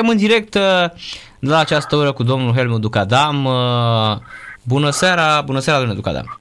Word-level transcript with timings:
suntem 0.00 0.18
în 0.18 0.28
direct 0.28 0.54
uh, 0.54 0.90
la 1.38 1.58
această 1.58 1.96
oră 1.96 2.12
cu 2.12 2.22
domnul 2.22 2.54
Helmut 2.54 2.80
Ducadam. 2.80 3.44
Uh, 3.44 4.16
bună 4.62 4.90
seara, 4.90 5.40
bună 5.40 5.58
seara, 5.58 5.78
domnule 5.78 6.00
Ducadam. 6.00 6.40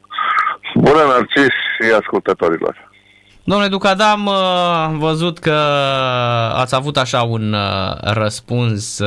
Bună, 0.76 1.04
Narcis 1.08 1.54
și 1.76 1.94
ascultătorilor. 2.00 2.92
Domnule 3.44 3.70
Ducadam, 3.70 4.28
am 4.28 4.98
văzut 4.98 5.40
că 5.40 5.54
ați 6.54 6.76
avut 6.76 6.98
așa 6.98 7.22
un 7.22 7.56
răspuns 8.02 9.00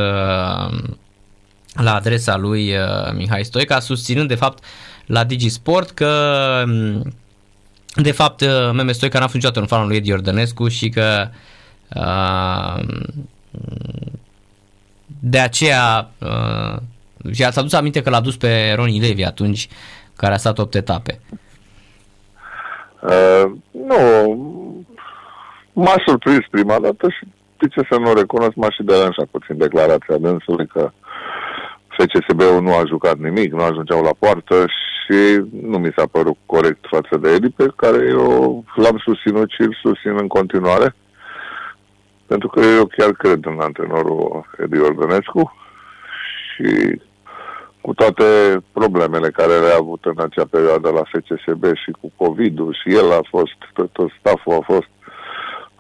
la 1.73 1.95
adresa 1.95 2.37
lui 2.37 2.75
Mihai 3.15 3.45
Stoica, 3.45 3.81
susținând 3.81 4.29
de 4.29 4.35
fapt 4.35 4.65
la 5.07 5.25
Digisport 5.25 5.91
că 5.91 6.13
de 7.95 8.13
fapt 8.13 8.45
Meme 8.73 8.93
Stoica 8.93 9.19
n-a 9.19 9.25
fost 9.25 9.35
niciodată 9.35 9.61
în 9.61 9.67
fanul 9.67 9.87
lui 9.87 9.97
Edi 9.97 10.13
Ordănescu 10.13 10.69
și 10.69 10.89
că 10.89 11.29
uh, 11.95 12.83
de 15.25 15.39
aceea 15.39 16.11
uh, 16.19 16.77
și 17.33 17.45
ați 17.45 17.59
adus 17.59 17.73
aminte 17.73 18.03
că 18.03 18.11
l-a 18.11 18.21
dus 18.21 18.37
pe 18.37 18.73
Roni 18.77 19.01
Levi 19.01 19.25
atunci 19.25 19.69
care 20.17 20.35
a 20.35 20.37
stat 20.37 20.59
8 20.59 20.75
etape. 20.75 21.21
Uh, 23.01 23.51
nu, 23.71 24.01
m-a 25.73 25.95
surprins 26.07 26.45
prima 26.51 26.79
dată 26.79 27.09
și 27.09 27.27
de 27.59 27.69
ce 27.69 27.81
să 27.91 27.99
nu 27.99 28.13
recunosc, 28.13 28.55
m-a 28.55 28.71
și 28.71 28.83
deranjat 28.83 29.27
puțin 29.31 29.59
declarația 29.59 30.17
dânsului 30.17 30.67
că 30.67 30.91
FCSB-ul 31.89 32.63
nu 32.63 32.75
a 32.75 32.83
jucat 32.87 33.19
nimic, 33.19 33.53
nu 33.53 33.63
ajungeau 33.63 34.03
la 34.03 34.15
poartă 34.19 34.67
și 34.67 35.43
nu 35.63 35.79
mi 35.79 35.93
s-a 35.97 36.07
părut 36.13 36.37
corect 36.47 36.85
față 36.91 37.17
de 37.17 37.31
Edi, 37.31 37.49
pe 37.49 37.73
care 37.77 38.07
eu 38.09 38.65
l-am 38.75 38.99
susținut 39.05 39.51
și 39.51 39.61
îl 39.61 39.79
susțin 39.83 40.17
în 40.19 40.27
continuare, 40.27 40.95
pentru 42.33 42.49
că 42.49 42.61
eu 42.61 42.87
chiar 42.87 43.13
cred 43.13 43.45
în 43.45 43.61
antrenorul 43.61 44.47
Edi 44.59 44.81
Ordănescu 44.81 45.53
și 46.55 47.01
cu 47.81 47.95
toate 47.95 48.25
problemele 48.73 49.31
care 49.31 49.59
le-a 49.59 49.77
avut 49.77 50.05
în 50.05 50.15
acea 50.17 50.45
perioadă 50.51 50.91
la 50.91 51.03
FCSB 51.13 51.65
și 51.65 51.91
cu 52.01 52.13
COVID-ul 52.17 52.79
și 52.81 52.97
el 52.97 53.13
a 53.13 53.21
fost, 53.29 53.59
tot, 53.73 53.91
tot 53.91 54.11
stafful 54.19 54.53
a 54.53 54.61
fost 54.73 54.91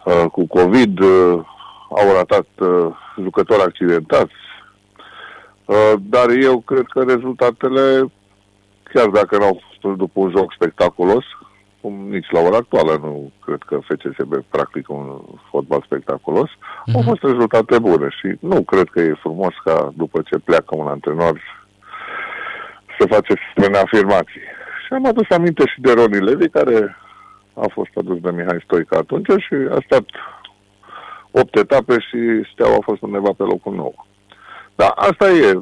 uh, 0.05 0.25
cu 0.33 0.47
COVID, 0.47 0.99
uh, 0.99 1.41
au 2.01 2.13
ratat 2.17 2.49
uh, 2.59 2.87
jucători 3.23 3.63
accidentați, 3.63 4.39
uh, 5.65 5.93
dar 6.01 6.29
eu 6.31 6.61
cred 6.61 6.85
că 6.89 7.03
rezultatele, 7.03 8.13
chiar 8.93 9.07
dacă 9.07 9.39
n-au 9.39 9.61
fost 9.67 9.97
după 9.97 10.21
un 10.21 10.31
joc 10.31 10.53
spectaculos, 10.53 11.25
cum 11.83 11.95
nici 12.09 12.31
la 12.31 12.41
ora 12.41 12.57
actuală 12.57 12.99
nu 13.03 13.31
cred 13.45 13.63
că 13.67 13.79
FCSB 13.89 14.45
practică 14.51 14.93
un 14.93 15.21
fotbal 15.51 15.83
spectaculos, 15.85 16.51
mm-hmm. 16.51 16.95
au 16.95 17.01
mhm. 17.01 17.09
fost 17.09 17.23
rezultate 17.23 17.79
bune 17.79 18.09
și 18.09 18.29
nu 18.41 18.63
cred 18.63 18.89
că 18.89 19.01
e 19.01 19.23
frumos 19.25 19.55
ca 19.65 19.93
după 19.97 20.23
ce 20.29 20.39
pleacă 20.39 20.77
un 20.77 20.87
antrenor 20.87 21.41
să 22.99 23.07
face 23.07 23.33
asemenea 23.33 23.83
afirmații. 23.83 24.47
Și 24.87 24.93
am 24.93 25.07
adus 25.07 25.31
aminte 25.31 25.67
și 25.67 25.81
de 25.81 25.93
Roni 25.93 26.21
Levi, 26.21 26.49
care 26.49 26.97
a 27.55 27.67
fost 27.73 27.91
adus 27.95 28.21
de 28.21 28.31
Mihai 28.31 28.65
Stoica 28.65 28.97
atunci 28.99 29.43
și 29.47 29.55
a 29.71 29.79
stat 29.85 30.05
opt 31.31 31.57
etape 31.57 31.99
și 31.99 32.19
Steaua 32.53 32.75
a 32.75 32.89
fost 32.89 33.03
undeva 33.03 33.31
pe 33.37 33.43
locul 33.43 33.75
nou. 33.75 34.07
Da, 34.75 34.87
asta 34.89 35.31
e. 35.31 35.61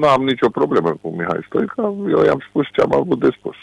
Nu 0.00 0.08
am 0.08 0.22
nicio 0.22 0.48
problemă 0.48 0.90
cu 1.00 1.08
Mihai 1.08 1.46
Stoica. 1.46 1.82
Eu 2.08 2.24
i-am 2.24 2.42
spus 2.48 2.66
ce 2.72 2.80
am 2.80 2.94
avut 2.94 3.18
de 3.20 3.28
spus. 3.38 3.56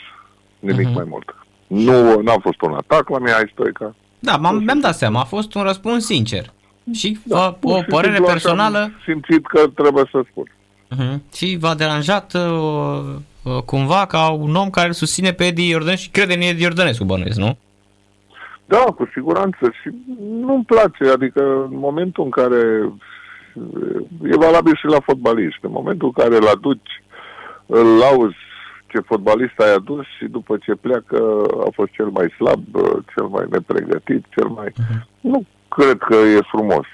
Nimic 0.59 0.87
uh-huh. 0.89 0.93
mai 0.93 1.05
mult. 1.07 1.35
Nu 1.67 2.21
n-a 2.21 2.35
fost 2.41 2.61
un 2.61 2.73
atac 2.73 3.09
la 3.09 3.19
Mihai 3.19 3.49
Stoica. 3.51 3.95
Da, 4.19 4.37
m-am, 4.37 4.63
mi-am 4.63 4.79
dat 4.79 4.95
seama. 4.95 5.19
A 5.19 5.23
fost 5.23 5.53
un 5.53 5.63
răspuns 5.63 6.05
sincer. 6.05 6.53
Și 6.93 7.17
da, 7.23 7.57
o 7.61 7.81
părere 7.87 8.19
personală... 8.25 8.91
simțit 9.03 9.47
că 9.47 9.67
trebuie 9.67 10.03
să 10.11 10.23
spun. 10.31 10.49
Uh-huh. 10.95 11.33
Și 11.35 11.57
v-a 11.59 11.75
deranjat 11.75 12.33
uh, 12.33 12.41
uh, 13.43 13.61
cumva 13.65 14.05
ca 14.05 14.29
un 14.29 14.55
om 14.55 14.69
care 14.69 14.87
îl 14.87 14.93
susține 14.93 15.31
pe 15.31 15.45
Edi 15.45 15.69
Iordănescu 15.69 16.03
și 16.03 16.09
crede 16.09 16.33
în 16.33 16.41
Edi 16.41 16.61
Iordănescu, 16.61 17.03
bănuiesc, 17.03 17.39
nu? 17.39 17.57
Da, 18.65 18.77
cu 18.77 19.09
siguranță. 19.13 19.71
Și 19.81 19.89
nu-mi 20.19 20.65
place. 20.65 21.11
Adică 21.13 21.41
în 21.41 21.77
momentul 21.77 22.23
în 22.23 22.29
care 22.29 22.91
e 24.23 24.37
valabil 24.37 24.75
și 24.75 24.85
la 24.85 24.99
fotbaliști. 24.99 25.65
În 25.65 25.71
momentul 25.71 26.07
în 26.07 26.23
care 26.23 26.35
îl 26.35 26.47
aduci, 26.47 27.03
îl 27.65 27.97
lauzi 27.97 28.44
ce 28.87 28.99
fotbalist 28.99 29.59
ai 29.59 29.73
adus 29.73 30.05
și 30.17 30.25
după 30.25 30.57
ce 30.57 30.75
pleacă 30.75 31.45
a 31.67 31.69
fost 31.73 31.91
cel 31.91 32.05
mai 32.05 32.27
slab, 32.29 32.63
cel 33.15 33.25
mai 33.25 33.45
nepregătit, 33.49 34.25
cel 34.29 34.47
mai... 34.47 34.67
Uh-huh. 34.67 35.01
Nu 35.21 35.45
cred 35.67 35.97
că 35.97 36.15
e 36.15 36.39
frumos. 36.51 36.85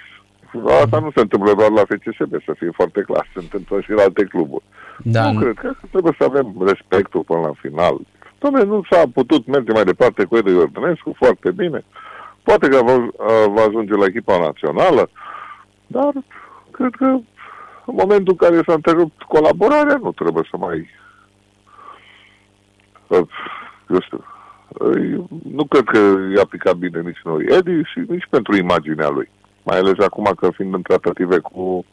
Asta 0.83 0.99
nu 0.99 1.11
se 1.15 1.19
întâmplă 1.19 1.53
doar 1.53 1.69
la 1.69 1.81
FCSB, 1.81 2.33
să 2.45 2.53
fie 2.57 2.69
foarte 2.73 3.01
clar, 3.01 3.29
se 3.33 3.39
întâmplă 3.39 3.81
și 3.81 3.91
la 3.91 4.01
alte 4.01 4.23
cluburi. 4.23 4.63
Da. 5.03 5.31
Nu 5.31 5.39
cred 5.39 5.53
că 5.53 5.73
trebuie 5.89 6.15
să 6.19 6.23
avem 6.23 6.55
respectul 6.65 7.21
până 7.21 7.39
la 7.39 7.53
final. 7.61 7.97
Doamne, 8.39 8.63
nu 8.63 8.81
s-a 8.89 9.03
putut 9.13 9.47
merge 9.47 9.71
mai 9.71 9.83
departe 9.83 10.23
cu 10.23 10.37
Edu 10.37 10.49
Iordănescu, 10.49 11.13
foarte 11.17 11.51
bine. 11.51 11.83
Poate 12.43 12.67
că 12.67 12.79
va, 12.83 13.07
va 13.47 13.61
ajunge 13.61 13.95
la 13.95 14.05
echipa 14.05 14.39
națională, 14.39 15.09
dar 15.87 16.11
cred 16.71 16.93
că 16.97 17.05
în 17.85 17.95
momentul 18.01 18.35
în 18.37 18.47
care 18.47 18.61
s-a 18.65 18.73
întrerupt 18.73 19.21
colaborarea, 19.21 19.99
nu 20.01 20.11
trebuie 20.11 20.43
să 20.51 20.57
mai... 20.57 20.87
Eu 23.89 23.99
știu, 24.01 24.25
nu 25.51 25.65
cred 25.65 25.83
că 25.83 25.97
i-a 26.35 26.41
aplicat 26.41 26.75
bine 26.75 27.01
nici 27.01 27.21
noi 27.23 27.45
Edi 27.49 27.81
și 27.83 27.99
nici 28.07 28.27
pentru 28.29 28.55
imaginea 28.55 29.09
lui 29.09 29.29
mai 29.63 29.77
ales 29.77 29.99
acum 29.99 30.33
că 30.35 30.49
fiind 30.55 30.73
în 30.73 30.81
tratative 30.81 31.37
cu 31.37 31.85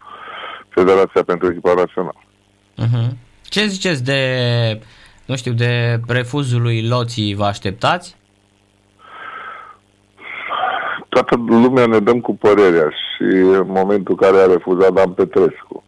Federația 0.68 1.22
pentru 1.22 1.48
Echipa 1.48 1.74
Națională. 1.74 2.22
Uh-huh. 2.82 3.16
Ce 3.42 3.66
ziceți 3.66 4.04
de, 4.04 4.22
nu 5.26 5.36
știu, 5.36 5.52
de 5.52 6.00
refuzul 6.06 6.62
lui 6.62 6.88
Loții, 6.88 7.34
vă 7.34 7.44
așteptați? 7.44 8.16
Toată 11.08 11.36
lumea 11.36 11.86
ne 11.86 11.98
dăm 11.98 12.20
cu 12.20 12.36
părerea 12.36 12.90
și 12.90 13.22
în 13.32 13.66
momentul 13.66 14.16
în 14.18 14.28
care 14.28 14.42
a 14.42 14.52
refuzat 14.52 14.92
Dan 14.92 15.12
Petrescu, 15.12 15.84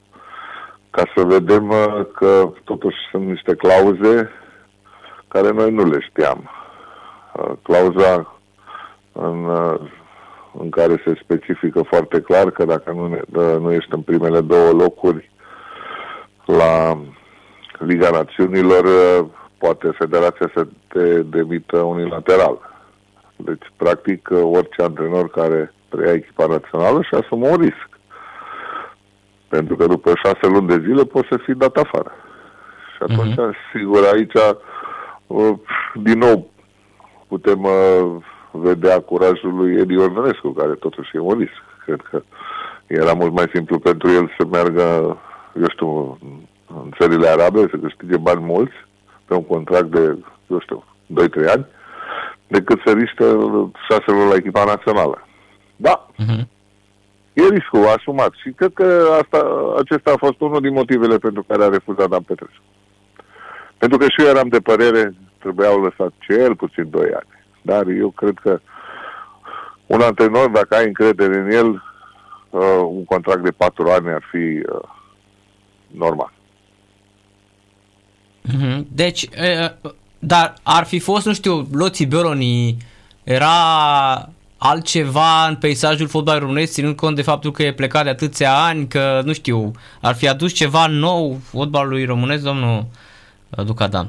ca 0.90 1.02
să 1.16 1.24
vedem 1.24 1.68
uh, 1.68 2.06
că 2.14 2.52
totuși 2.64 2.96
sunt 3.10 3.26
niște 3.26 3.54
clauze 3.54 4.30
care 5.30 5.50
noi 5.50 5.70
nu 5.70 5.84
le 5.84 6.00
știam. 6.00 6.50
Uh, 7.34 7.52
clauza 7.62 8.36
în 9.12 9.44
uh, 9.44 9.80
în 10.58 10.70
care 10.70 11.02
se 11.04 11.20
specifică 11.22 11.82
foarte 11.82 12.20
clar 12.20 12.50
că 12.50 12.64
dacă 12.64 12.92
nu, 12.92 13.06
ne, 13.06 13.20
nu 13.58 13.72
ești 13.72 13.94
în 13.94 14.00
primele 14.00 14.40
două 14.40 14.70
locuri 14.70 15.30
la 16.44 17.00
Liga 17.78 18.10
Națiunilor, 18.10 18.84
poate 19.58 19.90
federația 19.98 20.50
să 20.54 20.66
te 20.88 21.22
demită 21.22 21.76
unilateral. 21.76 22.58
Deci, 23.36 23.72
practic, 23.76 24.28
orice 24.30 24.82
antrenor 24.82 25.30
care 25.30 25.72
preia 25.88 26.12
echipa 26.12 26.46
națională 26.46 27.02
și 27.02 27.14
asumă 27.14 27.48
un 27.48 27.56
risc. 27.56 27.88
Pentru 29.48 29.76
că 29.76 29.86
după 29.86 30.12
șase 30.24 30.46
luni 30.46 30.68
de 30.68 30.84
zile 30.86 31.04
poți 31.04 31.28
să 31.30 31.36
fii 31.44 31.54
dat 31.54 31.76
afară. 31.76 32.12
Și 32.96 33.02
atunci, 33.02 33.32
uh-huh. 33.32 33.72
sigur, 33.72 34.04
aici, 34.12 34.34
uh, 34.34 34.50
din 35.94 36.18
nou, 36.18 36.50
putem 37.28 37.62
uh, 37.62 38.16
vedea 38.50 39.00
curajul 39.00 39.54
lui 39.54 39.76
Edi 39.76 39.96
Ordănescu, 39.96 40.48
care 40.48 40.72
totuși 40.72 41.16
e 41.16 41.18
un 41.18 41.38
risc. 41.38 41.62
Cred 41.84 42.00
că 42.10 42.22
era 42.86 43.12
mult 43.12 43.32
mai 43.32 43.50
simplu 43.52 43.78
pentru 43.78 44.10
el 44.10 44.34
să 44.38 44.46
meargă, 44.46 45.16
eu 45.60 45.68
știu, 45.68 46.18
în 46.66 46.90
țările 46.98 47.28
arabe, 47.28 47.58
să 47.58 47.76
câștige 47.76 48.16
bani 48.16 48.44
mulți 48.44 48.74
pe 49.24 49.34
un 49.34 49.44
contract 49.44 49.90
de, 49.90 50.18
eu 50.46 50.60
știu, 50.60 50.84
2-3 51.46 51.52
ani, 51.54 51.66
decât 52.46 52.80
să 52.84 52.92
riște 52.92 53.24
șase 53.88 54.10
luni 54.10 54.28
la 54.28 54.34
echipa 54.34 54.64
națională. 54.64 55.26
Da, 55.76 56.06
uh-huh. 56.12 56.42
e 57.32 57.42
riscul 57.48 57.86
asumat 57.86 58.32
și 58.42 58.50
cred 58.50 58.70
că 58.74 59.06
asta, 59.22 59.72
acesta 59.78 60.12
a 60.12 60.24
fost 60.26 60.40
unul 60.40 60.60
din 60.60 60.72
motivele 60.72 61.18
pentru 61.18 61.42
care 61.48 61.64
a 61.64 61.68
refuzat 61.68 62.08
Dan 62.08 62.22
Petrescu. 62.22 62.62
Pentru 63.80 63.98
că 63.98 64.04
și 64.04 64.20
eu 64.22 64.26
eram 64.26 64.48
de 64.48 64.58
părere, 64.58 65.14
trebuiau 65.38 65.80
lăsat 65.80 66.12
cel 66.18 66.56
puțin 66.56 66.90
2 66.90 67.02
ani. 67.02 67.28
Dar 67.62 67.86
eu 67.86 68.10
cred 68.10 68.38
că 68.42 68.60
un 69.86 70.00
antrenor, 70.00 70.48
dacă 70.48 70.76
ai 70.76 70.86
încredere 70.86 71.38
în 71.38 71.50
el, 71.50 71.68
uh, 72.50 72.80
un 72.88 73.04
contract 73.04 73.42
de 73.42 73.50
patru 73.50 73.90
ani 73.90 74.08
ar 74.08 74.22
fi 74.30 74.36
uh, 74.36 74.88
normal. 75.86 76.32
Mhm. 78.42 78.86
Deci, 78.92 79.22
uh, 79.22 79.92
dar 80.18 80.54
ar 80.62 80.84
fi 80.84 80.98
fost, 80.98 81.26
nu 81.26 81.32
știu, 81.32 81.66
Loții 81.72 82.06
Beroni 82.06 82.76
era 83.24 83.52
altceva 84.58 85.46
în 85.48 85.56
peisajul 85.56 86.08
fotbalului 86.08 86.46
românesc, 86.46 86.72
ținând 86.72 86.96
cont 86.96 87.16
de 87.16 87.22
faptul 87.22 87.50
că 87.50 87.62
e 87.62 87.72
plecat 87.72 88.04
de 88.04 88.10
atâția 88.10 88.54
ani, 88.54 88.88
că, 88.88 89.20
nu 89.24 89.32
știu, 89.32 89.72
ar 90.00 90.14
fi 90.14 90.28
adus 90.28 90.52
ceva 90.52 90.86
nou 90.86 91.38
fotbalului 91.42 92.04
românesc, 92.04 92.42
domnul 92.42 92.86
Ducadan? 93.64 94.06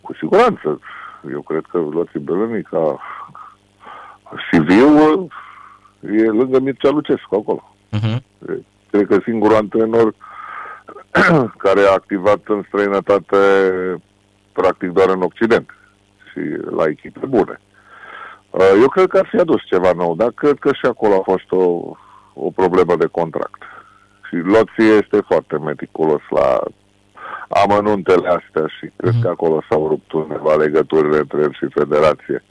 Cu 0.00 0.14
siguranță 0.14 0.80
eu 1.32 1.40
cred 1.40 1.64
că 1.70 1.78
Loții 1.78 2.20
Belăni 2.20 2.62
ca 2.62 2.98
Siviu 4.50 5.28
e 6.00 6.24
lângă 6.24 6.60
Mircea 6.60 6.90
Lucescu 6.90 7.34
acolo. 7.34 7.74
Uh-huh. 7.92 8.18
că 8.90 9.18
singurul 9.22 9.56
antrenor 9.56 10.14
care 11.64 11.80
a 11.80 11.92
activat 11.92 12.40
în 12.46 12.64
străinătate 12.66 13.36
practic 14.52 14.90
doar 14.90 15.08
în 15.08 15.22
Occident 15.22 15.70
și 16.30 16.40
la 16.70 16.84
echipe 16.86 17.26
bune. 17.26 17.60
Uh, 18.50 18.72
eu 18.80 18.88
cred 18.88 19.06
că 19.06 19.18
ar 19.18 19.26
fi 19.30 19.36
adus 19.36 19.60
ceva 19.64 19.92
nou, 19.92 20.14
dar 20.14 20.30
cred 20.30 20.58
că 20.58 20.72
și 20.72 20.86
acolo 20.86 21.14
a 21.14 21.22
fost 21.22 21.50
o, 21.50 21.92
o 22.34 22.50
problemă 22.54 22.96
de 22.96 23.06
contract. 23.06 23.62
Și 24.28 24.34
Loții 24.34 24.96
este 24.98 25.20
foarte 25.26 25.58
meticulos 25.58 26.20
la 26.30 26.60
amănuntele 27.48 28.28
astea 28.28 28.66
și 28.78 28.90
cred 28.96 29.14
mm. 29.14 29.20
că 29.20 29.28
acolo 29.28 29.62
s-au 29.68 29.88
rupt 29.88 30.12
undeva 30.12 30.54
legăturile 30.54 31.18
între 31.18 31.40
el 31.40 31.52
și 31.52 31.66
federație. 31.70 32.44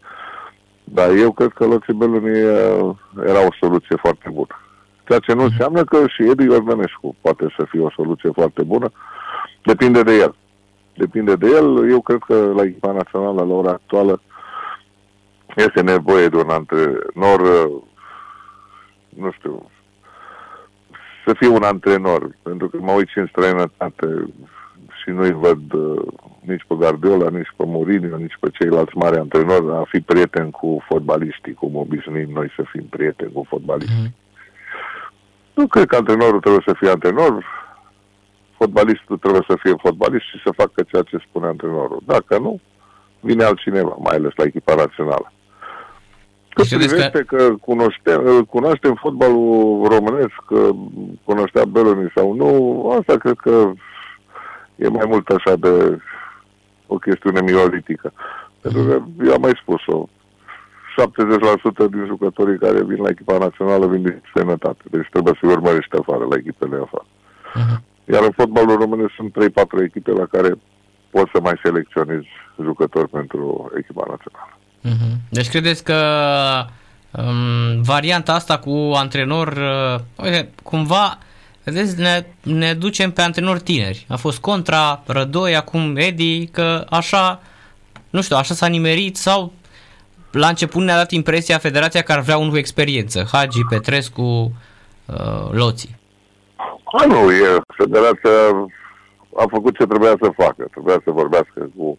Dar 0.83 1.09
eu 1.11 1.31
cred 1.31 1.51
că 1.51 1.65
Loții 1.65 1.93
Beluni 1.93 2.43
uh, 2.43 2.95
era 3.25 3.45
o 3.45 3.53
soluție 3.59 3.95
foarte 3.95 4.29
bună. 4.29 4.59
Ceea 5.07 5.19
ce 5.19 5.33
nu 5.33 5.39
mm. 5.39 5.45
înseamnă 5.45 5.83
că 5.83 6.07
și 6.07 6.29
Edi 6.29 6.43
Iordanescu 6.43 7.15
poate 7.21 7.53
să 7.57 7.65
fie 7.69 7.81
o 7.81 7.89
soluție 7.89 8.29
foarte 8.33 8.63
bună. 8.63 8.91
Depinde 9.63 10.03
de 10.03 10.13
el. 10.15 10.35
Depinde 10.93 11.35
de 11.35 11.47
el. 11.47 11.89
Eu 11.89 12.01
cred 12.01 12.19
că 12.27 12.51
la 12.55 12.63
echipa 12.63 12.91
națională, 12.91 13.43
la 13.43 13.53
ora 13.53 13.71
actuală, 13.71 14.21
este 15.55 15.81
nevoie 15.81 16.27
de 16.27 16.37
un 16.37 16.49
antrenor, 16.49 17.39
uh, 17.39 17.81
nu 19.09 19.31
știu, 19.31 19.69
să 21.25 21.33
fie 21.33 21.47
un 21.47 21.63
antrenor, 21.63 22.29
pentru 22.41 22.69
că 22.69 22.77
mă 22.79 22.91
uit 22.91 23.07
și 23.07 23.17
în 23.17 23.27
străinătate 23.27 24.25
și 25.05 25.11
nu-i 25.11 25.31
văd 25.31 25.73
uh, 25.73 26.01
nici 26.39 26.65
pe 26.67 26.75
Guardiola, 26.75 27.29
nici 27.29 27.53
pe 27.57 27.63
Mourinho, 27.65 28.17
nici 28.17 28.37
pe 28.39 28.49
ceilalți 28.49 28.97
mari 28.97 29.17
antrenori 29.17 29.75
a 29.75 29.83
fi 29.89 29.99
prieten 29.99 30.49
cu 30.49 30.83
fotbaliștii, 30.87 31.53
cum 31.53 31.75
obișnuim 31.75 32.29
noi 32.33 32.51
să 32.55 32.63
fim 32.71 32.85
prieteni 32.89 33.31
cu 33.31 33.45
fotbaliștii. 33.47 34.07
Mm-hmm. 34.07 35.53
Nu 35.53 35.67
cred 35.67 35.85
că 35.87 35.95
antrenorul 35.95 36.39
trebuie 36.39 36.63
să 36.65 36.73
fie 36.77 36.89
antrenor, 36.89 37.45
fotbalistul 38.57 39.17
trebuie 39.17 39.43
să 39.47 39.55
fie 39.59 39.73
fotbalist 39.77 40.25
și 40.25 40.41
să 40.43 40.51
facă 40.55 40.83
ceea 40.83 41.01
ce 41.01 41.17
spune 41.27 41.45
antrenorul. 41.45 42.01
Dacă 42.05 42.37
nu, 42.37 42.59
vine 43.19 43.43
altcineva, 43.43 43.95
mai 43.99 44.15
ales 44.15 44.31
la 44.35 44.43
echipa 44.43 44.75
națională. 44.75 45.31
Cât 46.49 46.67
privește 46.67 47.23
că, 47.27 47.35
că 47.35 47.55
cunoștem, 47.61 48.43
cunoaștem 48.49 48.93
fotbalul 48.93 49.87
românesc, 49.87 50.35
că 50.47 50.69
cunoștea 51.23 51.65
Beloni 51.65 52.11
sau 52.15 52.33
nu, 52.33 52.49
asta 52.99 53.17
cred 53.17 53.35
că 53.35 53.71
e 54.75 54.87
mai 54.87 55.05
mult 55.07 55.29
așa 55.29 55.55
de 55.55 55.99
o 56.87 56.97
chestiune 56.97 57.41
miolitică. 57.41 58.13
Pentru 58.61 58.83
că 58.83 59.01
eu 59.25 59.33
am 59.33 59.41
mai 59.41 59.59
spus-o, 59.61 60.07
70% 61.87 61.89
din 61.89 62.05
jucătorii 62.05 62.57
care 62.57 62.83
vin 62.83 63.01
la 63.01 63.09
echipa 63.09 63.37
națională 63.37 63.87
vin 63.87 64.01
din 64.01 64.21
sănătate. 64.35 64.83
Deci 64.91 65.07
trebuie 65.11 65.37
să-i 65.39 65.49
urmărești 65.49 65.97
afară, 65.99 66.25
la 66.29 66.35
echipele 66.35 66.75
afară. 66.75 67.07
Uh-huh. 67.55 67.77
Iar 68.13 68.23
în 68.23 68.31
fotbalul 68.31 68.77
românesc 68.77 69.13
sunt 69.15 69.35
3-4 69.79 69.83
echipe 69.83 70.11
la 70.11 70.25
care 70.25 70.51
poți 71.09 71.31
să 71.33 71.39
mai 71.41 71.59
selecționezi 71.63 72.27
jucători 72.63 73.09
pentru 73.09 73.71
echipa 73.77 74.03
națională. 74.09 74.57
Uh-huh. 74.83 75.15
Deci 75.29 75.49
credeți 75.49 75.83
că 75.83 75.99
um, 77.11 77.81
varianta 77.81 78.33
asta 78.33 78.57
cu 78.57 78.91
antrenor, 78.95 79.47
uh, 79.47 80.25
uite, 80.25 80.49
cumva 80.63 81.17
Vedeți, 81.65 81.99
ne, 81.99 82.25
ne 82.43 82.73
ducem 82.73 83.11
pe 83.11 83.21
antrenori 83.21 83.59
tineri. 83.59 84.05
A 84.09 84.15
fost 84.15 84.39
contra 84.39 85.01
Rădoi, 85.05 85.55
acum 85.55 85.95
Edi, 85.95 86.47
că 86.47 86.85
așa, 86.89 87.41
nu 88.09 88.21
știu, 88.21 88.35
așa 88.35 88.53
s-a 88.53 88.67
nimerit 88.67 89.17
sau 89.17 89.51
la 90.31 90.47
început 90.47 90.81
ne-a 90.83 90.95
dat 90.95 91.11
impresia 91.11 91.57
Federația 91.57 92.01
că 92.01 92.11
ar 92.11 92.19
vrea 92.19 92.37
unul 92.37 92.51
cu 92.51 92.57
experiență. 92.57 93.27
Hagi, 93.31 93.59
Petrescu, 93.69 94.51
uh, 95.05 95.51
Loții. 95.51 95.95
A, 96.83 97.05
nu, 97.05 97.31
e, 97.31 97.61
Federația 97.77 98.69
a 99.35 99.45
făcut 99.49 99.77
ce 99.77 99.85
trebuia 99.85 100.15
să 100.21 100.31
facă. 100.37 100.67
Trebuia 100.71 101.01
să 101.03 101.11
vorbească 101.11 101.69
cu, 101.77 101.97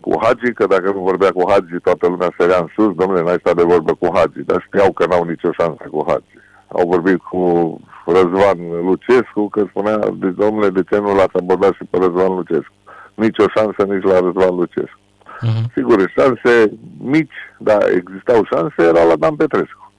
cu 0.00 0.18
Hagi, 0.22 0.52
că 0.52 0.66
dacă 0.66 0.92
nu 0.94 1.00
vorbea 1.00 1.30
cu 1.30 1.50
Hagi, 1.50 1.80
toată 1.82 2.06
lumea 2.06 2.34
se 2.38 2.44
în 2.44 2.66
sus. 2.74 2.94
Domnule, 2.94 3.22
n-ai 3.22 3.38
stat 3.40 3.56
de 3.56 3.62
vorbă 3.62 3.94
cu 3.94 4.10
Hagi, 4.14 4.40
dar 4.46 4.64
știau 4.66 4.92
că 4.92 5.06
n-au 5.06 5.24
nicio 5.24 5.50
șansă 5.52 5.84
cu 5.90 6.04
Hagi. 6.08 6.38
Au 6.72 6.88
vorbit 6.88 7.20
cu 7.22 7.80
Răzvan 8.06 8.58
Lucescu, 8.84 9.48
că 9.48 9.64
spunea, 9.68 9.98
deci, 10.14 10.34
domnule, 10.34 10.70
de 10.70 10.82
ce 10.82 10.98
nu 10.98 11.14
l-ați 11.14 11.36
abordat 11.36 11.72
și 11.74 11.84
pe 11.84 11.98
Răzvan 11.98 12.34
Lucescu? 12.34 12.74
Nici 13.14 13.38
o 13.38 13.44
șansă 13.56 13.84
nici 13.84 14.02
la 14.02 14.20
Răzvan 14.20 14.54
Lucescu. 14.54 14.98
Uh-huh. 15.40 15.72
Sigur, 15.74 16.10
șanse 16.16 16.72
mici, 16.98 17.32
dar 17.58 17.88
existau 17.88 18.44
șanse, 18.44 18.82
erau 18.82 19.08
la 19.08 19.16
Dan 19.16 19.36
Petrescu. 19.36 19.92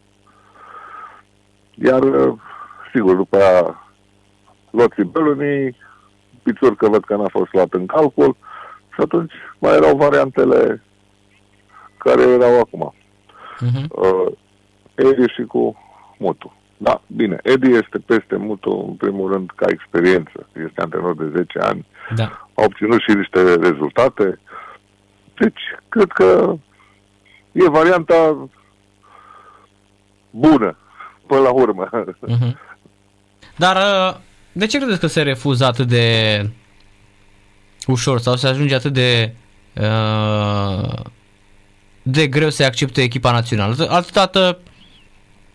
Iar, 1.73 2.01
sigur, 2.93 3.15
după 3.15 3.37
aia, 3.37 3.85
Loții 4.69 5.03
Belunii, 5.03 5.75
că 6.77 6.89
văd 6.89 7.05
că 7.05 7.15
n-a 7.15 7.27
fost 7.27 7.53
luat 7.53 7.73
în 7.73 7.85
calcul 7.85 8.35
și 8.93 9.01
atunci 9.01 9.33
mai 9.59 9.75
erau 9.75 9.97
variantele 9.97 10.83
care 11.97 12.21
erau 12.21 12.59
acum. 12.59 12.93
Uh-huh. 12.93 13.87
Uh, 13.89 14.31
Edi 14.95 15.33
și 15.33 15.43
cu 15.43 15.75
Mutu. 16.17 16.55
Da, 16.83 17.01
bine. 17.07 17.39
Edi 17.43 17.71
este 17.71 17.97
peste 18.05 18.35
Mutu, 18.35 18.85
în 18.87 18.93
primul 18.93 19.31
rând, 19.31 19.51
ca 19.55 19.65
experiență. 19.69 20.49
Este 20.65 20.81
antrenor 20.81 21.15
de 21.15 21.31
10 21.35 21.59
ani. 21.59 21.85
Da. 22.15 22.47
A 22.53 22.63
obținut 22.63 23.01
și 23.01 23.15
niște 23.15 23.55
rezultate. 23.55 24.39
Deci, 25.37 25.61
cred 25.89 26.11
că 26.11 26.55
e 27.51 27.69
varianta 27.69 28.49
bună, 30.29 30.77
până 31.27 31.39
la 31.39 31.51
urmă. 31.51 31.89
Uh-huh. 31.89 32.53
Dar 33.55 33.75
uh, 33.75 34.19
de 34.51 34.65
ce 34.65 34.77
credeți 34.77 34.99
că 34.99 35.07
se 35.07 35.21
refuză 35.21 35.65
atât 35.65 35.87
de 35.87 36.49
ușor 37.87 38.19
sau 38.19 38.35
se 38.35 38.47
ajunge 38.47 38.75
atât 38.75 38.93
de 38.93 39.33
uh, 39.75 40.99
de 42.01 42.27
greu 42.27 42.49
să 42.49 42.63
accepte 42.63 43.01
echipa 43.01 43.31
națională? 43.31 43.87
Atâta, 43.89 44.57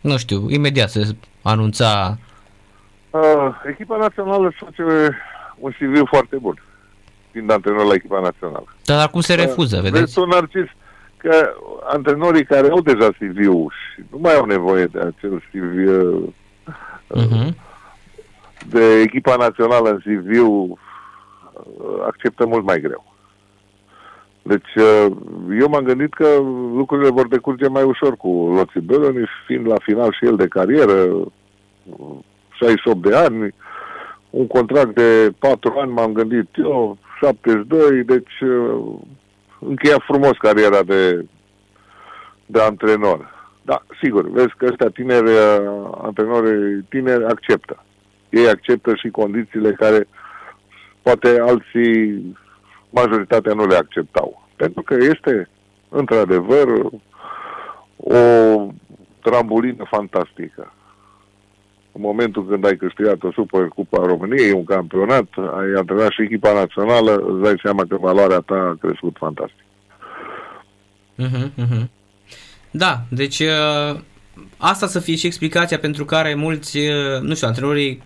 nu 0.06 0.16
știu, 0.16 0.50
imediat 0.50 0.90
se 0.90 1.16
anunța 1.42 2.18
uh, 3.10 3.48
echipa 3.66 3.96
națională 3.96 4.46
își 4.48 4.64
face 4.64 4.82
un 5.58 5.70
CV 5.70 6.08
foarte 6.08 6.36
bun 6.36 6.60
fiind 7.36 7.50
antrenor 7.50 7.84
la 7.84 7.94
echipa 7.94 8.20
națională. 8.20 8.66
Dar 8.84 9.06
acum 9.06 9.20
se 9.20 9.34
refuză, 9.34 9.76
vedeți? 9.76 10.00
Vezi 10.00 10.14
tu, 10.14 10.24
Narcis, 10.24 10.68
că 11.16 11.54
antrenorii 11.84 12.44
care 12.44 12.68
au 12.68 12.80
deja 12.80 13.08
CV-ul 13.10 13.72
și 13.72 14.02
nu 14.10 14.18
mai 14.20 14.34
au 14.34 14.44
nevoie 14.44 14.84
de 14.84 14.98
acel 14.98 15.42
CV 15.50 15.90
uh-huh. 17.14 17.48
de 18.66 19.00
echipa 19.00 19.36
națională 19.36 19.88
în 19.88 19.98
CV 19.98 20.42
uh, 20.42 20.78
acceptă 22.06 22.46
mult 22.46 22.64
mai 22.64 22.80
greu. 22.80 23.15
Deci 24.46 24.74
uh, 24.74 25.06
eu 25.58 25.68
m-am 25.68 25.84
gândit 25.84 26.14
că 26.14 26.28
lucrurile 26.74 27.10
vor 27.10 27.28
decurge 27.28 27.68
mai 27.68 27.82
ușor 27.82 28.16
cu 28.16 28.28
Loții 28.28 28.80
Beloni, 28.80 29.28
fiind 29.46 29.66
la 29.66 29.78
final 29.82 30.12
și 30.12 30.24
el 30.24 30.36
de 30.36 30.46
carieră, 30.46 31.06
68 32.58 33.02
de 33.02 33.16
ani, 33.16 33.54
un 34.30 34.46
contract 34.46 34.94
de 34.94 35.32
4 35.38 35.74
ani 35.78 35.92
m-am 35.92 36.12
gândit 36.12 36.48
eu, 36.54 36.98
72, 37.20 38.04
deci 38.04 38.40
uh, 38.40 38.94
încheia 39.58 39.98
frumos 40.06 40.36
cariera 40.38 40.82
de, 40.82 41.26
de 42.46 42.60
antrenor. 42.60 43.34
Da, 43.62 43.82
sigur, 44.02 44.30
vezi 44.30 44.54
că 44.56 44.66
ăștia 44.70 44.88
tineri, 44.88 45.30
uh, 45.30 45.88
antrenori 46.02 46.82
tineri 46.88 47.24
acceptă. 47.24 47.84
Ei 48.28 48.48
acceptă 48.48 48.94
și 48.94 49.08
condițiile 49.08 49.72
care 49.72 50.08
poate 51.02 51.40
alții, 51.40 52.36
majoritatea 52.90 53.52
nu 53.52 53.66
le 53.66 53.76
acceptau. 53.76 54.35
Pentru 54.56 54.82
că 54.82 54.94
este, 54.94 55.48
într-adevăr, 55.88 56.68
o 57.96 58.16
trambulină 59.22 59.84
fantastică 59.90 60.72
în 61.96 62.02
momentul 62.02 62.46
când 62.46 62.66
ai 62.66 62.76
câștigat 62.76 63.22
o 63.22 63.32
Super 63.32 63.68
Cupa 63.68 64.06
României, 64.06 64.52
un 64.52 64.64
campionat, 64.64 65.26
ai 65.36 65.72
antrenat 65.76 66.10
și 66.10 66.22
echipa 66.22 66.52
națională, 66.52 67.16
îți 67.16 67.42
dai 67.42 67.54
seama 67.62 67.84
că 67.88 67.96
valoarea 68.00 68.38
ta 68.38 68.54
a 68.54 68.76
crescut 68.80 69.16
fantastic. 69.18 69.64
Uh-huh, 71.18 71.48
uh-huh. 71.64 71.84
Da, 72.70 73.00
deci 73.10 73.38
uh, 73.38 74.00
asta 74.56 74.86
să 74.86 75.00
fie 75.00 75.16
și 75.16 75.26
explicația 75.26 75.78
pentru 75.78 76.04
care 76.04 76.34
mulți, 76.34 76.78
uh, 76.78 77.20
nu 77.20 77.34
știu, 77.34 77.46
antrenorii 77.46 78.02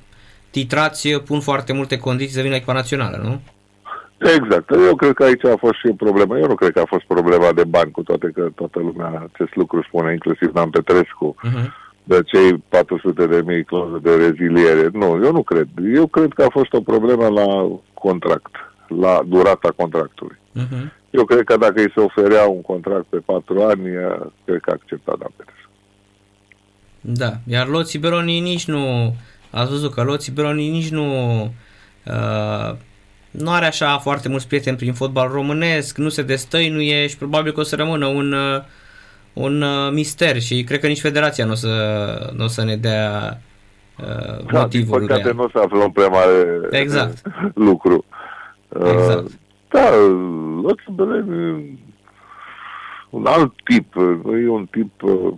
titrați 0.51 1.09
pun 1.09 1.41
foarte 1.41 1.73
multe 1.73 1.99
condiții 1.99 2.35
să 2.35 2.43
vină 2.43 2.55
echipa 2.55 2.73
națională, 2.73 3.21
nu? 3.23 3.41
Exact. 4.21 4.71
Eu 4.71 4.95
cred 4.95 5.13
că 5.13 5.25
aici 5.25 5.45
a 5.45 5.57
fost 5.57 5.75
și 5.75 5.87
o 5.91 5.93
problemă. 5.93 6.39
Eu 6.39 6.47
nu 6.47 6.55
cred 6.55 6.73
că 6.73 6.81
a 6.81 6.93
fost 6.95 7.05
problema 7.05 7.53
de 7.53 7.65
bani, 7.65 7.91
cu 7.91 8.03
toate 8.03 8.31
că 8.35 8.49
toată 8.55 8.79
lumea 8.79 9.29
acest 9.33 9.55
lucru 9.55 9.83
spune, 9.83 10.13
inclusiv 10.13 10.53
Dan 10.53 10.71
Petrescu. 10.71 11.37
Uh-huh 11.45 11.89
de 12.05 12.23
cei 12.27 12.65
400 12.69 13.27
de 13.27 13.43
mii 13.47 13.65
clauze 13.65 13.99
de 14.03 14.15
reziliere. 14.15 14.89
Nu, 14.93 15.21
eu 15.25 15.33
nu 15.33 15.43
cred. 15.43 15.69
Eu 15.95 16.07
cred 16.07 16.33
că 16.33 16.43
a 16.43 16.49
fost 16.51 16.73
o 16.73 16.81
problemă 16.81 17.27
la 17.29 17.79
contract, 17.95 18.55
la 18.89 19.23
durata 19.27 19.73
contractului. 19.77 20.39
Uh-huh. 20.59 20.85
Eu 21.11 21.25
cred 21.25 21.45
că 21.45 21.57
dacă 21.57 21.81
îi 21.81 21.93
se 21.95 22.01
oferea 22.01 22.45
un 22.45 22.63
contract 22.63 23.05
pe 23.05 23.17
patru 23.17 23.63
ani, 23.63 23.83
cred 24.45 24.61
că 24.61 24.71
accepta 24.71 25.17
Dan 25.19 25.33
Petrescu. 25.37 25.71
Da, 27.01 27.33
iar 27.47 27.67
Loții 27.67 27.99
Beroni 27.99 28.41
nici 28.41 28.67
nu 28.67 29.15
Ați 29.51 29.71
văzut 29.71 29.93
că 29.95 30.03
Loții 30.03 30.33
Beroni 30.33 30.69
nici 30.69 30.91
nu 30.91 31.43
uh, 31.43 32.77
nu 33.31 33.51
are 33.51 33.67
așa 33.67 33.99
foarte 33.99 34.29
mulți 34.29 34.47
prieteni 34.47 34.77
prin 34.77 34.93
fotbal 34.93 35.29
românesc, 35.33 35.97
nu 35.97 36.09
se 36.09 36.23
destăinuie 36.23 37.07
și 37.07 37.17
probabil 37.17 37.53
că 37.53 37.61
o 37.61 37.63
să 37.63 37.77
rămână 37.77 38.07
un, 38.07 38.33
uh, 38.33 38.63
un 39.33 39.63
uh, 39.63 39.93
mister 39.93 40.41
și 40.41 40.65
cred 40.65 40.81
că 40.81 40.87
nici 40.87 41.01
federația 41.01 41.45
nu 41.45 41.51
o 41.51 41.55
să, 41.55 42.33
nu 42.37 42.45
o 42.45 42.49
să 42.49 42.65
ne 42.65 42.77
dea 42.77 43.39
uh, 43.99 44.45
da, 44.53 44.61
motivul. 44.61 44.99
Din 44.99 45.09
păcate 45.09 45.33
nu 45.33 45.43
o 45.43 45.49
să 45.53 45.59
aflăm 45.59 45.93
prea 45.93 46.09
mare 46.09 46.69
exact. 46.71 47.21
lucru. 47.55 48.05
Exact. 48.95 49.25
Uh, 49.25 49.31
da, 49.69 49.91
Loții 50.63 50.93
Beroni 50.93 51.79
un 53.11 53.27
alt 53.27 53.53
tip, 53.65 53.95
nu 53.95 54.37
e 54.37 54.49
un 54.49 54.67
tip 54.71 55.03
uh, 55.03 55.33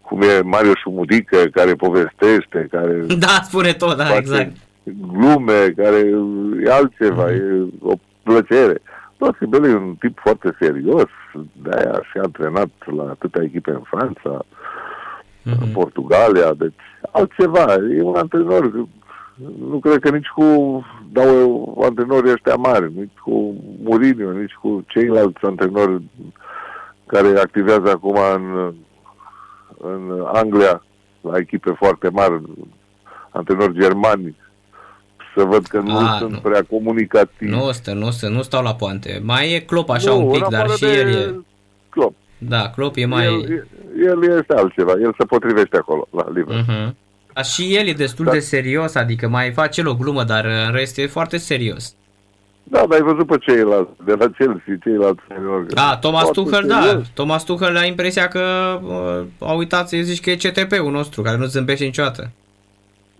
cum 0.00 0.22
e 0.22 0.40
Mario 0.40 0.72
Șumudică, 0.74 1.36
care 1.52 1.74
povestește, 1.74 2.68
care... 2.70 2.92
Da, 3.18 3.40
spune 3.42 3.72
tot, 3.72 3.96
da, 3.96 4.16
exact. 4.16 4.56
Glume, 4.82 5.72
care 5.76 5.98
e 6.64 6.70
altceva, 6.70 7.26
mm-hmm. 7.30 7.40
e 7.40 7.68
o 7.82 7.92
plăcere. 8.22 8.82
Tot 9.16 9.36
Sibel 9.38 9.64
e 9.64 9.74
un 9.74 9.94
tip 9.98 10.18
foarte 10.18 10.56
serios, 10.60 11.08
de-aia 11.52 12.00
și-a 12.10 12.22
antrenat 12.22 12.70
la 12.96 13.02
atâtea 13.02 13.42
echipe 13.42 13.70
în 13.70 13.82
Franța, 13.82 14.44
mm-hmm. 14.44 15.60
în 15.60 15.68
Portugalia, 15.72 16.54
deci 16.54 16.80
altceva. 17.10 17.74
E 17.74 18.02
un 18.02 18.16
antrenor, 18.16 18.86
nu 19.70 19.78
cred 19.78 19.98
că 19.98 20.10
nici 20.10 20.28
cu 20.28 20.44
dau 21.12 21.78
antrenorii 21.84 22.32
ăștia 22.32 22.54
mari, 22.54 22.92
nici 22.94 23.18
cu 23.22 23.54
Mourinho, 23.82 24.30
nici 24.30 24.54
cu 24.54 24.84
ceilalți 24.86 25.44
antrenori 25.44 26.02
care 27.06 27.28
activează 27.38 27.90
acum 27.90 28.16
în 28.34 28.74
în 29.80 30.26
Anglia, 30.32 30.82
la 31.20 31.36
echipe 31.36 31.72
foarte 31.72 32.08
mari, 32.08 32.42
antrenori 33.30 33.78
germani, 33.78 34.36
să 35.36 35.44
văd 35.44 35.66
că 35.66 35.80
nu 35.80 35.96
A, 35.96 36.16
sunt 36.18 36.32
nu. 36.32 36.38
prea 36.38 36.62
comunicativi. 36.70 37.50
Nu 37.50 37.72
stă, 37.72 37.92
nu 37.92 38.10
stă, 38.10 38.28
nu 38.28 38.42
stau 38.42 38.62
la 38.62 38.74
poante. 38.74 39.20
Mai 39.24 39.52
e 39.52 39.60
Clop 39.60 39.90
așa 39.90 40.10
nu, 40.10 40.26
un 40.26 40.32
pic, 40.32 40.46
dar 40.46 40.70
și 40.70 40.84
el 40.84 41.08
e... 41.08 41.34
Clop. 41.88 42.14
Da, 42.38 42.70
Clop 42.70 42.96
e 42.96 43.06
mai... 43.06 43.24
El, 43.24 43.66
el 44.06 44.38
este 44.38 44.54
altceva, 44.54 44.92
el 44.92 45.14
se 45.18 45.24
potrivește 45.24 45.76
acolo, 45.76 46.08
la 46.10 46.24
Liverpool. 46.34 46.64
Uh-huh. 46.64 46.94
Dar 47.34 47.44
și 47.44 47.76
el 47.76 47.86
e 47.86 47.92
destul 47.92 48.24
da. 48.24 48.30
de 48.30 48.38
serios, 48.38 48.94
adică 48.94 49.28
mai 49.28 49.52
face 49.52 49.80
el 49.80 49.88
o 49.88 49.94
glumă, 49.94 50.24
dar 50.24 50.44
în 50.44 50.72
rest 50.72 50.98
e 50.98 51.06
foarte 51.06 51.36
serios. 51.36 51.94
Da, 52.62 52.78
dar 52.88 53.00
ai 53.00 53.00
văzut 53.00 53.26
pe 53.26 53.36
ceilalți, 53.40 53.90
de 54.04 54.12
la 54.12 54.26
Chelsea, 54.36 54.78
ceilalți 54.82 55.22
seniori. 55.28 55.66
Da, 55.66 55.96
Thomas 56.00 56.30
Tuchel, 56.30 56.64
da. 56.66 57.00
Thomas 57.14 57.44
Tuchel 57.44 57.76
a 57.76 57.84
impresia 57.84 58.28
că 58.28 58.40
uh, 58.82 59.48
a 59.48 59.52
uitat 59.52 59.88
să 59.88 59.96
zici 60.00 60.20
că 60.20 60.30
e 60.30 60.36
CTP-ul 60.36 60.90
nostru, 60.90 61.22
care 61.22 61.36
nu 61.36 61.44
zâmbește 61.44 61.84
niciodată. 61.84 62.30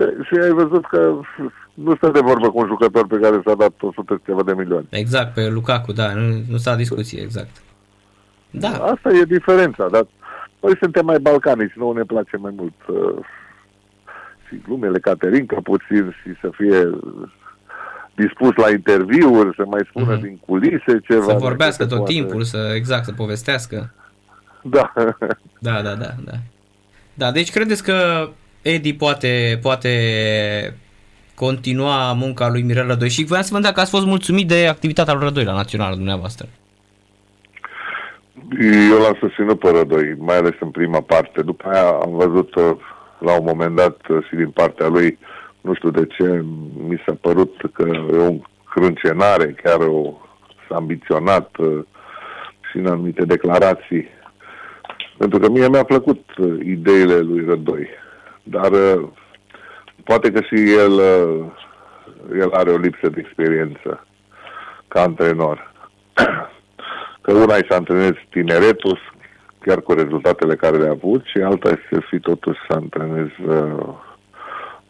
Și 0.04 0.34
ai 0.42 0.50
văzut 0.50 0.86
că 0.86 1.20
nu 1.74 1.96
stă 1.96 2.08
de 2.08 2.20
vorbă 2.20 2.50
cu 2.50 2.58
un 2.58 2.66
jucător 2.66 3.06
pe 3.06 3.18
care 3.18 3.42
s-a 3.44 3.54
dat 3.54 3.72
100 3.80 4.20
ceva 4.24 4.42
de 4.42 4.52
milioane. 4.52 4.86
Exact, 4.88 5.34
pe 5.34 5.48
Lukaku, 5.48 5.92
da, 5.92 6.14
nu, 6.14 6.42
nu 6.48 6.56
s-a 6.56 6.74
discuție, 6.76 7.22
exact. 7.22 7.62
Da. 8.50 8.68
Asta 8.68 9.10
e 9.10 9.24
diferența, 9.24 9.88
dar 9.88 10.06
noi 10.60 10.76
suntem 10.80 11.04
mai 11.04 11.18
balcanici, 11.18 11.72
nu 11.74 11.92
ne 11.92 12.02
place 12.02 12.36
mai 12.36 12.52
mult 12.56 12.74
uh, 12.86 13.24
și 14.48 14.62
glumele 14.66 14.98
Caterinca 14.98 15.58
puțin 15.62 16.16
și 16.22 16.34
să 16.40 16.50
fie 16.52 16.90
dispus 18.14 18.54
la 18.54 18.70
interviuri, 18.70 19.54
să 19.56 19.64
mai 19.66 19.80
spună 19.88 20.18
mm-hmm. 20.18 20.22
din 20.22 20.40
culise 20.46 21.00
ceva. 21.02 21.24
Să 21.24 21.36
vorbească 21.38 21.86
tot 21.86 21.96
poate. 21.96 22.12
timpul, 22.12 22.42
să 22.42 22.72
exact, 22.74 23.04
să 23.04 23.12
povestească. 23.12 23.92
Da. 24.62 24.92
Da, 25.58 25.82
da, 25.82 25.94
da, 25.94 26.14
da. 26.24 26.32
Da, 27.14 27.30
deci 27.30 27.50
credeți 27.50 27.84
că 27.84 28.28
Edi 28.62 28.94
poate, 28.94 29.58
poate 29.62 29.90
continua 31.34 32.12
munca 32.12 32.48
lui 32.48 32.62
Mirel 32.62 32.86
Rădoi 32.86 33.08
și 33.08 33.24
voiam 33.24 33.42
să 33.42 33.54
vă 33.54 33.60
dacă 33.60 33.80
ați 33.80 33.90
fost 33.90 34.06
mulțumit 34.06 34.48
de 34.48 34.66
activitatea 34.66 35.12
lui 35.14 35.22
Rădoi 35.22 35.44
la 35.44 35.52
națională 35.52 35.94
dumneavoastră. 35.94 36.48
Eu 38.90 38.98
l-am 38.98 39.16
susținut 39.20 39.58
pe 39.58 39.70
Rădoi, 39.70 40.14
mai 40.18 40.36
ales 40.36 40.54
în 40.60 40.70
prima 40.70 41.00
parte. 41.00 41.42
După 41.42 41.68
aia 41.68 41.88
am 41.88 42.10
văzut 42.10 42.54
uh, 42.54 42.70
la 43.18 43.38
un 43.38 43.44
moment 43.44 43.76
dat 43.76 43.96
uh, 44.08 44.24
și 44.28 44.34
din 44.34 44.50
partea 44.50 44.86
lui 44.86 45.06
uh, 45.06 45.40
nu 45.60 45.74
știu 45.74 45.90
de 45.90 46.06
ce, 46.06 46.44
mi 46.88 47.02
s-a 47.06 47.16
părut 47.20 47.56
că 47.72 47.88
e 48.12 48.16
o 48.16 48.34
crâncenare, 48.70 49.56
chiar 49.62 49.80
o, 49.80 50.14
s-a 50.68 50.76
ambiționat 50.76 51.56
uh, 51.56 51.78
și 52.70 52.76
în 52.76 52.86
anumite 52.86 53.24
declarații. 53.24 54.08
Pentru 55.18 55.38
că 55.38 55.50
mie 55.50 55.68
mi-a 55.68 55.84
plăcut 55.84 56.36
uh, 56.38 56.60
ideile 56.64 57.18
lui 57.18 57.44
Rădoi. 57.44 57.88
Dar 58.42 58.72
uh, 58.72 59.08
poate 60.04 60.32
că 60.32 60.40
și 60.40 60.72
el, 60.72 60.92
uh, 60.92 61.44
el 62.38 62.50
are 62.52 62.70
o 62.70 62.76
lipsă 62.76 63.08
de 63.08 63.20
experiență 63.20 64.06
ca 64.88 65.02
antrenor. 65.02 65.72
că 67.22 67.32
una 67.32 67.56
e 67.56 67.66
să 67.68 67.74
antrenezi 67.74 68.26
tineretul, 68.30 68.98
chiar 69.60 69.80
cu 69.80 69.92
rezultatele 69.92 70.56
care 70.56 70.76
le-a 70.76 70.90
avut, 70.90 71.24
și 71.24 71.38
alta 71.38 71.68
este 71.68 71.88
să 71.90 72.00
fii 72.08 72.20
totuși 72.20 72.58
să 72.68 72.74
antrenezi 72.74 73.42
uh, 73.46 73.88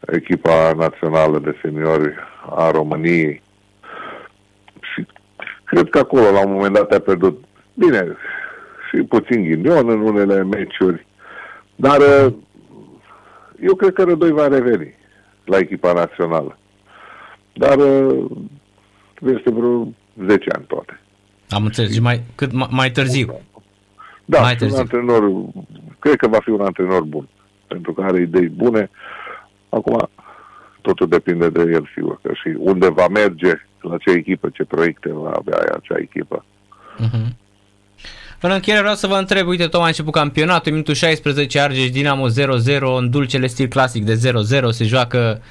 echipa 0.01 0.73
națională 0.77 1.39
de 1.39 1.59
seniori 1.63 2.15
a 2.51 2.71
României. 2.71 3.43
Și 4.81 5.07
cred 5.65 5.89
că 5.89 5.99
acolo, 5.99 6.31
la 6.31 6.47
un 6.47 6.53
moment 6.53 6.75
dat, 6.75 6.93
a 6.93 6.99
pierdut, 6.99 7.45
bine, 7.75 8.17
și 8.89 8.97
puțin 9.03 9.43
ghinion 9.43 9.89
în 9.89 10.01
unele 10.01 10.43
meciuri, 10.43 11.07
dar 11.77 11.99
uh, 11.99 12.33
eu 13.61 13.75
cred 13.75 13.93
că 13.93 14.03
Rădoi 14.03 14.31
va 14.31 14.49
reveni 14.49 14.95
la 15.45 15.59
echipa 15.59 15.93
națională. 15.93 16.59
Dar 17.53 17.79
uh, 17.79 18.31
este 19.27 19.51
vreo 19.51 19.89
10 20.27 20.51
ani, 20.51 20.65
poate. 20.65 21.01
Am 21.49 21.65
înțeles. 21.65 21.93
Și 21.93 22.01
mai, 22.01 22.23
cât 22.35 22.53
mai, 22.53 22.69
mai 22.71 22.91
târziu. 22.91 23.41
Da, 24.25 24.41
mai 24.41 24.57
târziu. 24.57 24.77
un 24.77 24.81
antrenor, 24.81 25.45
cred 25.99 26.17
că 26.17 26.29
va 26.29 26.39
fi 26.43 26.51
un 26.51 26.61
antrenor 26.61 27.03
bun, 27.03 27.29
pentru 27.67 27.93
că 27.93 28.03
are 28.03 28.21
idei 28.21 28.49
bune. 28.49 28.91
Acum, 29.69 30.09
totul 30.81 31.09
depinde 31.09 31.49
de 31.49 31.61
el, 31.61 31.91
sigur, 31.95 32.19
că 32.23 32.33
și 32.33 32.57
unde 32.59 32.89
va 32.89 33.09
merge, 33.09 33.53
la 33.81 33.97
ce 33.97 34.11
echipă, 34.11 34.49
ce 34.49 34.65
proiecte 34.65 35.13
va 35.13 35.31
avea 35.31 35.59
acea 35.59 35.99
echipă. 35.99 36.45
Uh-huh. 36.99 37.50
Până 38.41 38.55
încheiere 38.55 38.81
vreau 38.83 38.97
să 38.97 39.07
vă 39.07 39.15
întreb, 39.15 39.47
uite, 39.47 39.63
tocmai 39.63 39.85
a 39.85 39.87
început 39.87 40.13
campionatul, 40.13 40.73
minutul 40.73 40.95
16, 40.95 41.61
Argeș 41.61 41.91
Dinamo 41.91 42.29
0-0, 42.29 42.33
în 42.99 43.11
dulcele 43.11 43.47
stil 43.47 43.67
clasic 43.67 44.05
de 44.05 44.33
0-0, 44.69 44.71
se 44.71 44.85
joacă 44.85 45.43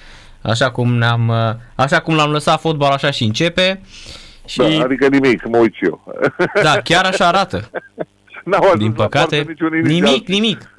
așa 0.42 0.72
cum, 0.72 0.94
ne-am, 0.94 1.34
așa 1.76 2.00
cum 2.00 2.16
l-am 2.16 2.32
lăsat 2.32 2.60
fotbal, 2.60 2.92
așa 2.92 3.12
și 3.12 3.24
începe. 3.24 3.82
Și... 4.46 4.58
Da, 4.58 4.84
adică 4.84 5.08
nimic, 5.08 5.48
mă 5.48 5.58
uit 5.58 5.76
eu. 5.82 6.04
Da, 6.64 6.82
chiar 6.84 7.06
așa 7.06 7.28
arată. 7.28 7.70
N-au 8.44 8.78
Din 8.78 8.92
păcate, 8.92 9.56
nimic, 9.84 10.28
nimic. 10.28 10.74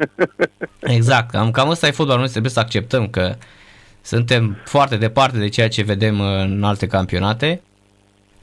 Exact, 0.81 1.31
cam, 1.31 1.50
cam 1.50 1.69
ăsta 1.69 1.87
e 1.87 1.90
fotbalul, 1.90 2.21
noi 2.21 2.31
trebuie 2.31 2.50
să 2.50 2.61
acceptăm 2.61 3.09
că 3.09 3.35
suntem 4.00 4.57
foarte 4.64 4.97
departe 4.97 5.38
de 5.38 5.49
ceea 5.49 5.69
ce 5.69 5.83
vedem 5.83 6.21
în 6.21 6.62
alte 6.64 6.87
campionate. 6.87 7.62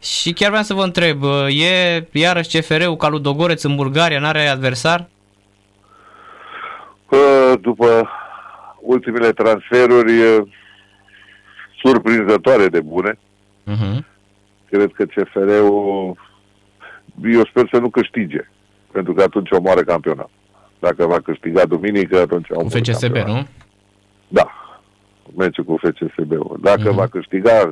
Și 0.08 0.34
chiar 0.34 0.50
vreau 0.50 0.64
să 0.64 0.74
vă 0.74 0.84
întreb, 0.84 1.24
e 1.48 2.08
iarăși 2.12 2.58
CFR-ul 2.58 2.96
ca 2.96 3.08
lui 3.08 3.20
Dogoreț 3.20 3.64
în 3.64 3.76
Bulgaria, 3.76 4.20
n-are 4.20 4.48
adversar? 4.48 5.08
După 7.62 8.10
ultimele 8.82 9.32
transferuri 9.32 10.12
surprinzătoare 11.84 12.68
de 12.68 12.82
bune, 12.82 13.18
uh-huh. 13.68 14.06
cred 14.70 14.92
că 14.94 15.06
CFR-ul, 15.06 16.18
eu 17.24 17.46
sper 17.46 17.68
să 17.72 17.80
nu 17.80 17.90
câștige 17.90 18.50
pentru 18.92 19.14
că 19.14 19.24
atunci 19.24 19.52
omoară 19.52 19.82
campionat. 19.82 20.30
Dacă 20.80 21.06
va 21.06 21.20
câștiga 21.20 21.66
duminică, 21.66 22.20
atunci 22.20 22.48
Cu 22.48 22.68
FCSB, 22.70 23.02
campionat. 23.02 23.28
nu? 23.28 23.48
Da, 24.28 24.52
meciul 25.38 25.64
cu 25.64 25.80
FCSB-ul. 25.82 26.58
Dacă 26.62 26.92
uh-huh. 26.92 26.96
va 26.96 27.08
câștiga 27.08 27.72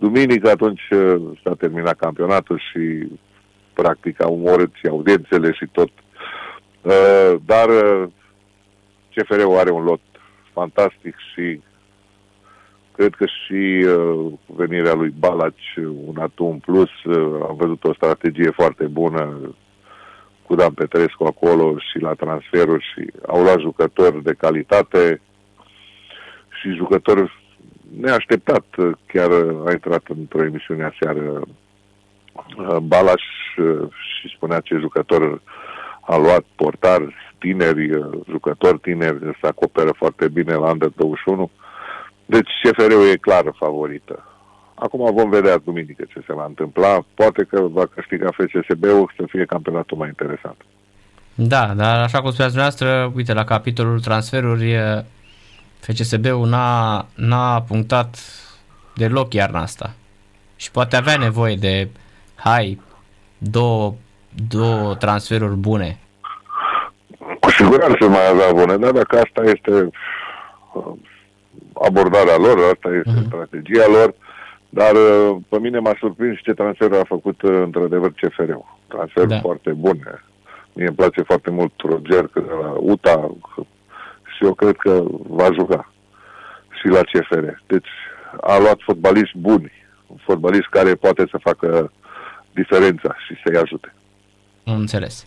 duminică, 0.00 0.50
atunci 0.50 0.88
uh, 0.90 1.38
s-a 1.42 1.54
terminat 1.54 1.96
campionatul 1.96 2.58
și 2.70 3.08
practic 3.72 4.22
au 4.22 4.32
omorât 4.32 4.70
și 4.72 4.86
audiențele 4.86 5.52
și 5.52 5.66
tot. 5.72 5.90
Uh, 6.82 7.34
dar 7.44 7.68
uh, 7.68 8.08
CFR-ul 9.14 9.58
are 9.58 9.70
un 9.70 9.84
lot 9.84 10.00
fantastic 10.52 11.14
și 11.32 11.60
cred 12.92 13.14
că 13.14 13.26
și 13.26 13.86
uh, 13.86 14.32
venirea 14.46 14.94
lui 14.94 15.14
Balaci, 15.18 15.74
un 16.06 16.16
atu 16.18 16.44
în 16.44 16.58
plus, 16.58 16.90
uh, 17.04 17.40
am 17.48 17.56
văzut 17.56 17.84
o 17.84 17.94
strategie 17.94 18.50
foarte 18.50 18.84
bună 18.84 19.54
cu 20.46 20.54
Dan 20.54 20.72
Petrescu 20.72 21.24
acolo 21.24 21.78
și 21.78 21.98
la 21.98 22.14
transferuri 22.14 22.84
și 22.94 23.10
au 23.26 23.42
luat 23.42 23.58
jucători 23.58 24.22
de 24.22 24.32
calitate 24.32 25.20
și 26.60 26.74
jucători 26.74 27.39
neașteptat. 28.00 28.64
Chiar 29.06 29.30
a 29.66 29.70
intrat 29.72 30.02
într-o 30.18 30.44
emisiune 30.44 30.84
aseară 30.84 31.42
Balas 32.82 33.20
și 34.18 34.34
spunea 34.36 34.60
ce 34.60 34.76
jucător 34.76 35.42
a 36.00 36.16
luat 36.16 36.44
portar 36.54 37.14
tineri, 37.38 37.90
uh, 37.90 38.06
jucători 38.28 38.78
tineri, 38.78 39.18
se 39.40 39.46
acoperă 39.46 39.92
foarte 39.96 40.28
bine 40.28 40.54
la 40.54 40.70
Under 40.70 40.90
21. 40.96 41.50
Deci 42.26 42.50
CFR-ul 42.62 43.08
e 43.12 43.16
clară 43.16 43.54
favorită. 43.58 44.24
Acum 44.74 45.14
vom 45.14 45.30
vedea 45.30 45.56
duminică 45.58 46.04
ce 46.08 46.22
se 46.26 46.32
va 46.32 46.44
întâmpla. 46.44 47.04
Poate 47.14 47.42
că 47.42 47.60
va 47.60 47.86
câștiga 47.86 48.30
FCSB-ul 48.30 49.12
să 49.16 49.24
fie 49.28 49.44
campionatul 49.44 49.96
mai 49.96 50.08
interesant. 50.08 50.56
Da, 51.34 51.72
dar 51.76 52.02
așa 52.02 52.20
cum 52.20 52.30
spuneați 52.30 52.54
dumneavoastră, 52.54 53.12
uite, 53.16 53.32
la 53.32 53.44
capitolul 53.44 54.00
transferuri, 54.00 54.76
FCSB-ul 55.80 56.48
n-a, 56.48 57.06
n-a 57.14 57.62
punctat 57.62 58.18
deloc 58.94 59.32
iarna 59.32 59.60
asta. 59.60 59.94
Și 60.56 60.70
poate 60.70 60.96
avea 60.96 61.16
nevoie 61.16 61.54
de, 61.54 61.88
hai, 62.34 62.80
două, 63.38 63.94
două 64.48 64.94
transferuri 64.94 65.56
bune. 65.56 65.98
Cu 67.40 67.50
siguranță 67.50 68.08
mai 68.08 68.28
avea 68.28 68.52
bune, 68.52 68.76
dar 68.76 68.90
dacă 68.90 69.18
asta 69.18 69.42
este 69.42 69.90
uh, 70.72 70.92
abordarea 71.72 72.36
lor, 72.36 72.58
asta 72.58 72.88
este 72.94 73.20
uh-huh. 73.20 73.26
strategia 73.26 73.86
lor, 73.86 74.14
dar 74.68 74.92
uh, 74.92 75.36
pe 75.48 75.58
mine 75.58 75.78
m-a 75.78 75.96
surprins 75.98 76.38
ce 76.42 76.52
transfer 76.52 76.92
a 76.92 77.04
făcut 77.06 77.42
uh, 77.42 77.60
într-adevăr 77.64 78.12
CFR-ul. 78.12 78.78
Transfer 78.86 79.26
da. 79.26 79.38
foarte 79.38 79.70
bune. 79.70 80.24
Mie 80.72 80.86
îmi 80.86 80.96
place 80.96 81.22
foarte 81.22 81.50
mult 81.50 81.72
Roger 81.76 82.30
de 82.34 82.52
la 82.62 82.74
UTA 82.78 83.30
și 83.54 83.66
eu 84.40 84.54
cred 84.54 84.76
că 84.76 85.02
va 85.28 85.48
juca 85.54 85.92
și 86.80 86.86
la 86.86 87.00
CFR. 87.00 87.44
Deci 87.66 87.88
a 88.40 88.58
luat 88.58 88.78
fotbaliști 88.80 89.38
buni, 89.38 89.72
un 90.06 90.16
fotbalist 90.24 90.66
care 90.70 90.94
poate 90.94 91.26
să 91.30 91.38
facă 91.40 91.92
diferența 92.52 93.16
și 93.26 93.34
să-i 93.44 93.60
ajute. 93.60 93.94
Înțeles. 94.64 95.26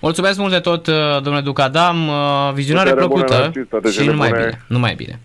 Mulțumesc 0.00 0.38
mult 0.38 0.52
de 0.52 0.60
tot, 0.60 0.86
uh, 0.86 0.94
domnule 1.14 1.40
Ducadam, 1.40 2.10
vizionare 2.54 2.94
plăcută 2.94 3.50
și 3.90 4.06
numai 4.06 4.30
bine. 4.30 4.60
Numai 4.68 4.94
bine. 4.94 5.20